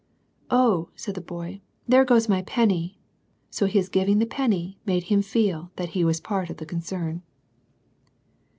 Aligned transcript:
"Oh," 0.49 0.89
said 0.95 1.13
the 1.13 1.21
boy," 1.21 1.61
there 1.87 2.03
goes 2.03 2.27
my 2.27 2.41
penny!" 2.41 2.97
So 3.51 3.67
his 3.67 3.87
giving 3.87 4.17
the 4.17 4.25
penny 4.25 4.79
made 4.83 5.03
him 5.13 5.21
feel 5.21 5.69
that 5.75 5.89
he 5.89 6.03
was 6.03 6.19
part 6.19 6.49
of 6.49 6.57
the 6.57 6.65
concern. 6.65 7.21